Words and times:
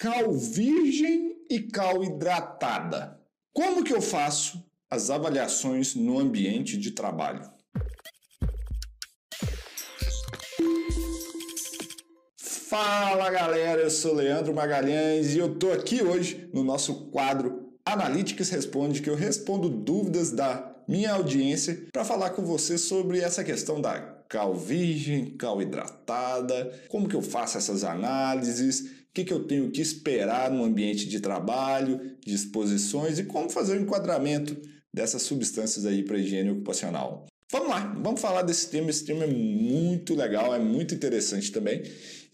cal 0.00 0.32
virgem 0.32 1.36
e 1.48 1.60
cal 1.60 2.04
hidratada. 2.04 3.18
Como 3.52 3.82
que 3.82 3.94
eu 3.94 4.02
faço 4.02 4.62
as 4.90 5.10
avaliações 5.10 5.94
no 5.94 6.18
ambiente 6.18 6.76
de 6.76 6.90
trabalho? 6.90 7.42
Fala 12.38 13.30
galera, 13.30 13.80
eu 13.80 13.90
sou 13.90 14.14
Leandro 14.14 14.54
Magalhães 14.54 15.34
e 15.34 15.38
eu 15.38 15.54
tô 15.54 15.72
aqui 15.72 16.02
hoje 16.02 16.50
no 16.52 16.62
nosso 16.62 17.10
quadro 17.10 17.72
Analytics 17.84 18.50
Responde, 18.50 19.00
que 19.00 19.08
eu 19.08 19.14
respondo 19.14 19.70
dúvidas 19.70 20.30
da 20.30 20.74
minha 20.86 21.12
audiência 21.14 21.86
para 21.92 22.04
falar 22.04 22.30
com 22.30 22.44
você 22.44 22.76
sobre 22.76 23.20
essa 23.20 23.42
questão 23.42 23.80
da 23.80 24.16
cal 24.28 24.54
virgem, 24.54 25.36
cal 25.36 25.62
hidratada, 25.62 26.72
como 26.88 27.08
que 27.08 27.14
eu 27.14 27.22
faço 27.22 27.56
essas 27.56 27.84
análises, 27.84 29.05
que, 29.16 29.24
que 29.24 29.32
eu 29.32 29.44
tenho 29.44 29.70
que 29.70 29.80
esperar 29.80 30.50
no 30.50 30.62
ambiente 30.62 31.08
de 31.08 31.20
trabalho, 31.20 32.18
de 32.22 32.34
exposições 32.34 33.18
e 33.18 33.24
como 33.24 33.48
fazer 33.48 33.78
o 33.78 33.80
enquadramento 33.80 34.54
dessas 34.92 35.22
substâncias 35.22 35.86
aí 35.86 36.02
para 36.02 36.18
higiene 36.18 36.50
ocupacional. 36.50 37.24
Vamos 37.50 37.68
lá, 37.68 37.94
vamos 38.02 38.20
falar 38.20 38.42
desse 38.42 38.68
tema. 38.68 38.90
Esse 38.90 39.06
tema 39.06 39.24
é 39.24 39.26
muito 39.26 40.14
legal, 40.14 40.54
é 40.54 40.58
muito 40.58 40.94
interessante 40.94 41.50
também. 41.50 41.82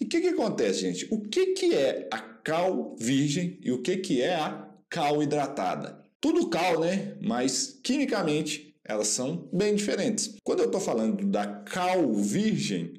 E 0.00 0.04
o 0.04 0.08
que, 0.08 0.20
que 0.20 0.28
acontece, 0.28 0.80
gente? 0.80 1.06
O 1.08 1.20
que, 1.20 1.52
que 1.52 1.72
é 1.72 2.08
a 2.10 2.18
cal 2.18 2.96
virgem 2.98 3.60
e 3.62 3.70
o 3.70 3.80
que, 3.80 3.98
que 3.98 4.20
é 4.20 4.34
a 4.34 4.68
cal 4.90 5.22
hidratada? 5.22 6.02
Tudo 6.20 6.48
cal, 6.48 6.80
né? 6.80 7.14
Mas 7.20 7.78
quimicamente 7.80 8.74
elas 8.84 9.06
são 9.06 9.48
bem 9.52 9.76
diferentes. 9.76 10.34
Quando 10.42 10.60
eu 10.60 10.66
estou 10.66 10.80
falando 10.80 11.24
da 11.26 11.46
cal 11.46 12.12
virgem, 12.12 12.94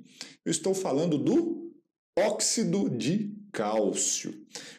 eu 0.45 0.51
estou 0.51 0.73
falando 0.73 1.17
do 1.17 1.62
óxido 2.17 2.89
de 2.89 3.35
cálcio. 3.51 4.33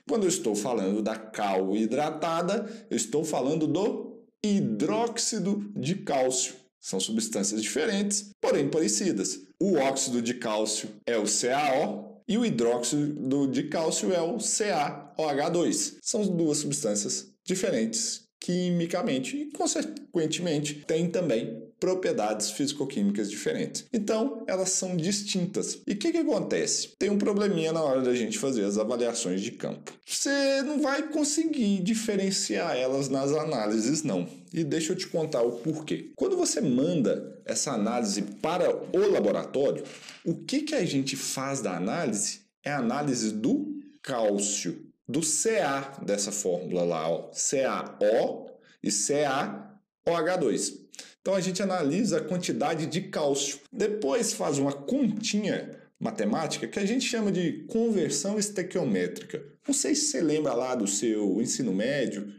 Quando 0.09 0.25
eu 0.25 0.29
estou 0.29 0.55
falando 0.55 1.03
da 1.03 1.17
cal 1.17 1.77
hidratada, 1.77 2.87
eu 2.91 2.97
estou 2.97 3.25
falando 3.25 3.67
do 3.67 4.25
hidróxido 4.45 5.71
de 5.77 5.97
cálcio. 5.97 6.55
São 6.81 7.01
substâncias 7.01 7.63
diferentes, 7.63 8.31
porém 8.41 8.69
parecidas. 8.69 9.41
O 9.61 9.77
óxido 9.77 10.21
de 10.21 10.35
cálcio 10.35 10.91
é 11.07 11.17
o 11.17 11.25
CaO 11.25 12.23
e 12.29 12.37
o 12.37 12.45
hidróxido 12.45 13.47
de 13.47 13.65
cálcio 13.65 14.13
é 14.13 14.21
o 14.21 14.37
CaOH2. 14.37 15.97
São 16.03 16.27
duas 16.27 16.59
substâncias 16.59 17.33
diferentes 17.45 18.24
quimicamente 18.45 19.39
e, 19.39 19.47
consequentemente, 19.47 20.85
têm 20.87 21.09
também 21.09 21.63
propriedades 21.81 22.51
físico-químicas 22.51 23.31
diferentes. 23.31 23.87
Então, 23.91 24.45
elas 24.47 24.69
são 24.69 24.95
distintas. 24.97 25.81
E 25.87 25.93
o 25.93 25.97
que, 25.97 26.13
que 26.13 26.19
acontece? 26.19 26.91
Tem 26.99 27.09
um 27.09 27.17
probleminha 27.17 27.73
na 27.73 27.83
hora 27.83 28.03
da 28.03 28.15
gente 28.15 28.39
fazer 28.39 28.65
as 28.65 28.77
avaliações 28.77 29.41
de 29.41 29.53
campo. 29.53 29.95
Você 30.05 30.61
não 30.61 30.79
vai 30.83 31.09
conseguir 31.09 31.83
diferenciar 31.83 32.77
elas 32.77 33.09
nas 33.09 33.33
análises, 33.33 34.03
não. 34.03 34.29
E 34.53 34.63
deixa 34.63 34.93
eu 34.93 34.97
te 34.97 35.07
contar 35.07 35.41
o 35.41 35.53
porquê. 35.53 36.11
Quando 36.15 36.37
você 36.37 36.61
manda 36.61 37.41
essa 37.47 37.73
análise 37.73 38.21
para 38.43 38.77
o 38.77 39.11
laboratório, 39.11 39.85
o 40.23 40.35
que, 40.35 40.61
que 40.61 40.75
a 40.75 40.85
gente 40.85 41.17
faz 41.17 41.63
da 41.63 41.75
análise 41.75 42.41
é 42.63 42.71
a 42.71 42.79
análise 42.79 43.33
do 43.33 43.75
cálcio 44.03 44.93
do 45.09 45.21
Ca 45.21 45.99
dessa 46.03 46.33
fórmula 46.33 46.85
lá, 46.85 47.09
ó, 47.09 47.31
CaO 47.31 48.51
e 48.83 48.89
CaOH2. 48.89 50.85
Então 51.21 51.35
a 51.35 51.41
gente 51.41 51.63
analisa 51.63 52.19
a 52.19 52.25
quantidade 52.25 52.87
de 52.87 53.03
cálcio. 53.03 53.61
Depois 53.73 54.33
faz 54.33 54.59
uma 54.59 54.73
continha 54.73 55.81
matemática 55.99 56.69
que 56.69 56.79
a 56.79 56.85
gente 56.85 57.07
chama 57.07 57.33
de 57.33 57.65
conversão 57.67 58.39
estequiométrica. 58.39 59.43
Não 59.67 59.73
sei 59.73 59.95
se 59.95 60.07
você 60.07 60.21
lembra 60.21 60.53
lá 60.53 60.75
do 60.75 60.87
seu 60.87 61.41
ensino 61.41 61.73
médio, 61.73 62.31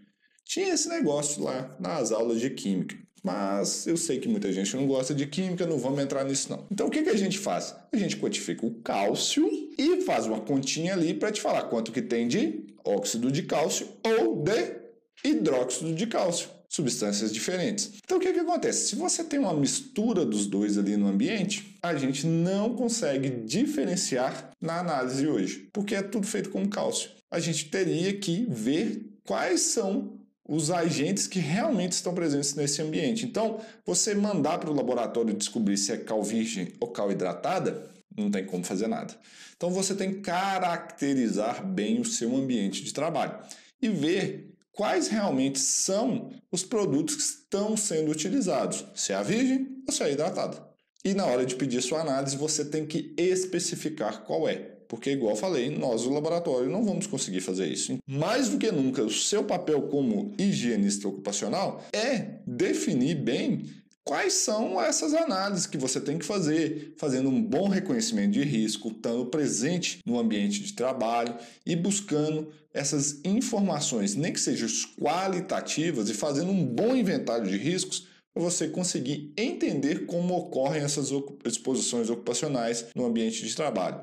tinha 0.44 0.74
esse 0.74 0.88
negócio 0.88 1.44
lá 1.44 1.76
nas 1.80 2.12
aulas 2.12 2.40
de 2.40 2.52
química. 2.52 2.96
Mas 3.26 3.88
eu 3.88 3.98
sei 3.98 4.20
que 4.20 4.30
muita 4.30 4.54
gente 4.54 4.76
não 4.76 4.86
gosta 4.86 5.12
de 5.12 5.26
química, 5.26 5.66
não 5.66 5.80
vamos 5.80 6.00
entrar 6.00 6.24
nisso 6.24 6.48
não. 6.52 6.64
Então 6.70 6.86
o 6.86 6.92
que, 6.92 7.02
que 7.02 7.10
a 7.10 7.18
gente 7.18 7.40
faz? 7.40 7.76
A 7.92 7.98
gente 7.98 8.18
quantifica 8.18 8.64
o 8.64 8.76
cálcio 8.76 9.50
e 9.76 10.02
faz 10.02 10.28
uma 10.28 10.40
continha 10.40 10.94
ali 10.94 11.12
para 11.12 11.32
te 11.32 11.42
falar 11.42 11.64
quanto 11.64 11.92
que 11.92 12.04
tem 12.04 12.28
de 12.28 12.64
óxido 12.86 13.32
de 13.32 13.42
cálcio 13.42 13.88
ou 14.04 14.44
de 14.44 14.76
hidróxido 15.24 15.92
de 15.96 16.06
cálcio, 16.06 16.50
substâncias 16.70 17.34
diferentes. 17.34 17.94
Então 18.04 18.20
o 18.20 18.22
que, 18.22 18.32
que 18.32 18.42
acontece? 18.42 18.90
Se 18.90 18.96
você 18.96 19.24
tem 19.24 19.40
uma 19.40 19.56
mistura 19.56 20.24
dos 20.24 20.46
dois 20.46 20.78
ali 20.78 20.96
no 20.96 21.08
ambiente, 21.08 21.76
a 21.82 21.96
gente 21.96 22.28
não 22.28 22.76
consegue 22.76 23.32
diferenciar 23.44 24.52
na 24.62 24.82
análise 24.82 25.26
hoje, 25.26 25.68
porque 25.74 25.96
é 25.96 26.04
tudo 26.04 26.28
feito 26.28 26.52
com 26.52 26.70
cálcio. 26.70 27.10
A 27.32 27.40
gente 27.40 27.72
teria 27.72 28.14
que 28.14 28.46
ver 28.48 29.04
quais 29.24 29.62
são 29.62 30.14
os 30.48 30.70
agentes 30.70 31.28
que 31.28 31.40
realmente 31.40 31.94
estão 31.94 32.14
presentes 32.14 32.54
nesse 32.54 32.82
ambiente. 32.82 33.26
Então, 33.26 33.60
você 33.86 34.14
mandar 34.14 34.60
para 34.60 34.70
o 34.70 34.76
laboratório 34.76 35.34
descobrir 35.34 35.78
se 35.78 35.92
é 35.92 35.98
cal 35.98 36.24
virgem 36.24 36.74
ou 36.80 36.90
cal 36.90 37.12
hidratada, 37.12 37.90
não 38.16 38.32
tem 38.32 38.46
como 38.46 38.64
fazer 38.64 38.88
nada. 38.88 39.14
Então 39.56 39.70
você 39.70 39.96
tem 39.96 40.14
que 40.14 40.22
caracterizar 40.22 41.66
bem 41.66 42.00
o 42.00 42.06
seu 42.06 42.36
ambiente 42.36 42.84
de 42.84 42.94
trabalho 42.94 43.40
e 43.82 43.90
ver 43.90 44.54
quais 44.72 45.08
realmente 45.08 45.60
são 45.60 46.30
os 46.52 46.64
produtos 46.64 47.16
que 47.16 47.22
estão 47.22 47.76
sendo 47.76 48.12
utilizados, 48.12 48.86
se 48.94 49.14
é 49.14 49.16
a 49.16 49.24
virgem 49.24 49.84
ou 49.88 49.94
se 49.94 50.04
é 50.04 50.12
hidratada. 50.12 50.64
E 51.04 51.14
na 51.14 51.26
hora 51.26 51.46
de 51.46 51.56
pedir 51.56 51.82
sua 51.82 52.02
análise, 52.02 52.36
você 52.36 52.66
tem 52.66 52.86
que 52.86 53.14
especificar 53.18 54.24
qual 54.24 54.48
é. 54.50 54.75
Porque, 54.88 55.12
igual 55.12 55.36
falei, 55.36 55.70
nós 55.70 56.04
do 56.04 56.14
laboratório 56.14 56.70
não 56.70 56.84
vamos 56.84 57.08
conseguir 57.08 57.42
fazer 57.42 57.68
isso. 57.68 57.98
Mais 58.08 58.50
do 58.50 58.58
que 58.58 58.72
nunca, 58.72 59.04
o 59.04 59.10
seu 59.12 59.44
papel 59.44 59.84
como 59.84 60.34
higienista 60.38 61.08
ocupacional 61.08 61.84
é 61.94 62.40
definir 62.46 63.16
bem 63.16 63.64
Quais 64.06 64.34
são 64.34 64.80
essas 64.80 65.16
análises 65.16 65.66
que 65.66 65.80
você 65.80 66.00
tem 66.00 66.20
que 66.20 66.26
fazer, 66.26 66.94
fazendo 66.96 67.28
um 67.28 67.42
bom 67.42 67.68
reconhecimento 67.68 68.34
de 68.34 68.44
risco, 68.44 68.90
estando 68.90 69.26
presente 69.26 69.98
no 70.06 70.20
ambiente 70.20 70.62
de 70.62 70.74
trabalho 70.74 71.36
e 71.66 71.76
buscando 71.76 72.54
essas 72.72 73.20
informações, 73.26 74.14
nem 74.14 74.32
que 74.32 74.40
sejam 74.40 74.70
qualitativas, 75.02 76.08
e 76.08 76.14
fazendo 76.14 76.52
um 76.52 76.64
bom 76.64 76.96
inventário 76.96 77.48
de 77.48 77.58
riscos 77.58 78.06
para 78.32 78.44
você 78.44 78.68
conseguir 78.68 79.34
entender 79.36 80.06
como 80.06 80.36
ocorrem 80.36 80.84
essas 80.84 81.10
exposições 81.44 82.08
ocupacionais 82.08 82.86
no 82.94 83.08
ambiente 83.08 83.44
de 83.44 83.56
trabalho. 83.56 84.02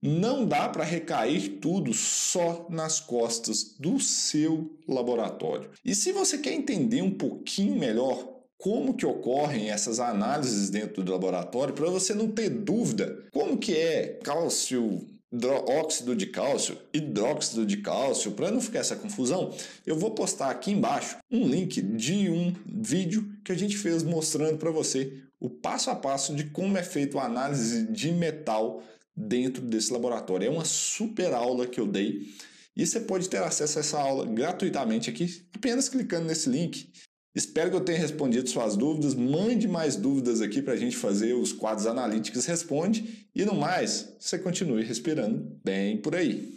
Não 0.00 0.46
dá 0.46 0.68
para 0.68 0.84
recair 0.84 1.58
tudo 1.60 1.92
só 1.92 2.66
nas 2.70 3.00
costas 3.00 3.74
do 3.78 3.98
seu 3.98 4.70
laboratório. 4.86 5.70
E 5.84 5.94
se 5.94 6.12
você 6.12 6.38
quer 6.38 6.52
entender 6.52 7.02
um 7.02 7.10
pouquinho 7.10 7.76
melhor 7.76 8.38
como 8.56 8.94
que 8.94 9.06
ocorrem 9.06 9.70
essas 9.70 10.00
análises 10.00 10.70
dentro 10.70 11.02
do 11.02 11.12
laboratório 11.12 11.74
para 11.74 11.88
você 11.90 12.12
não 12.12 12.28
ter 12.28 12.50
dúvida 12.50 13.24
como 13.32 13.56
que 13.56 13.72
é 13.72 14.18
cálcio 14.22 15.06
óxido 15.66 16.16
de 16.16 16.26
cálcio, 16.26 16.78
hidróxido 16.92 17.66
de 17.66 17.78
cálcio, 17.78 18.32
para 18.32 18.50
não 18.50 18.60
ficar 18.60 18.78
essa 18.78 18.96
confusão, 18.96 19.52
eu 19.86 19.96
vou 19.96 20.12
postar 20.12 20.50
aqui 20.50 20.70
embaixo 20.70 21.18
um 21.30 21.46
link 21.46 21.82
de 21.82 22.30
um 22.30 22.54
vídeo 22.66 23.30
que 23.44 23.52
a 23.52 23.54
gente 23.54 23.76
fez 23.76 24.02
mostrando 24.02 24.56
para 24.56 24.70
você 24.70 25.22
o 25.38 25.50
passo 25.50 25.90
a 25.90 25.94
passo 25.94 26.34
de 26.34 26.44
como 26.44 26.76
é 26.78 26.82
feita 26.82 27.18
a 27.18 27.26
análise 27.26 27.86
de 27.92 28.10
metal 28.10 28.82
dentro 29.18 29.62
desse 29.62 29.92
laboratório. 29.92 30.46
É 30.46 30.50
uma 30.50 30.64
super 30.64 31.32
aula 31.34 31.66
que 31.66 31.80
eu 31.80 31.86
dei 31.86 32.28
e 32.76 32.86
você 32.86 33.00
pode 33.00 33.28
ter 33.28 33.38
acesso 33.38 33.78
a 33.78 33.80
essa 33.80 33.98
aula 33.98 34.24
gratuitamente 34.24 35.10
aqui, 35.10 35.44
apenas 35.52 35.88
clicando 35.88 36.26
nesse 36.26 36.48
link. 36.48 36.92
Espero 37.34 37.70
que 37.70 37.76
eu 37.76 37.84
tenha 37.84 37.98
respondido 37.98 38.48
suas 38.48 38.76
dúvidas. 38.76 39.14
Mande 39.14 39.68
mais 39.68 39.96
dúvidas 39.96 40.40
aqui 40.40 40.62
para 40.62 40.74
a 40.74 40.76
gente 40.76 40.96
fazer 40.96 41.34
os 41.34 41.52
quadros 41.52 41.86
analíticos 41.86 42.46
Responde. 42.46 43.26
E 43.34 43.44
no 43.44 43.54
mais, 43.54 44.14
você 44.18 44.38
continue 44.38 44.84
respirando 44.84 45.58
bem 45.64 45.98
por 45.98 46.14
aí. 46.14 46.56